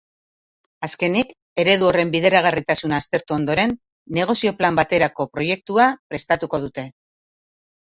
Azkenik, 0.87 1.33
eredu 1.65 1.89
horren 1.91 2.15
bideragarritasuna 2.15 3.03
aztertu 3.03 3.37
ondoren, 3.39 3.77
negozio-plan 4.21 4.83
baterako 4.83 5.33
proiektua 5.39 5.91
prestatuko 6.13 6.67
dute. 6.69 6.93